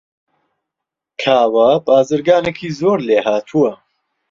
[1.21, 3.71] کاوە بازرگانێکی زۆر لێهاتووە.